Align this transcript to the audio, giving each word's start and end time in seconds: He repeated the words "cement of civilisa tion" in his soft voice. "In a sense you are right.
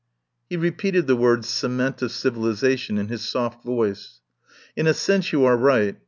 He 0.49 0.57
repeated 0.57 1.05
the 1.05 1.15
words 1.15 1.47
"cement 1.47 2.01
of 2.01 2.09
civilisa 2.09 2.75
tion" 2.75 2.97
in 2.97 3.09
his 3.09 3.21
soft 3.21 3.63
voice. 3.63 4.19
"In 4.75 4.87
a 4.87 4.95
sense 4.95 5.31
you 5.31 5.45
are 5.45 5.55
right. 5.55 5.95